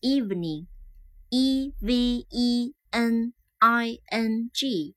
[0.00, 0.66] Evening,
[1.30, 4.96] E V E N I N G.